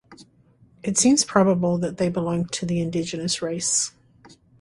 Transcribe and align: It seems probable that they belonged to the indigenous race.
It 0.81 0.97
seems 0.97 1.23
probable 1.23 1.77
that 1.77 1.97
they 1.97 2.09
belonged 2.09 2.51
to 2.53 2.65
the 2.65 2.81
indigenous 2.81 3.43
race. 3.43 3.91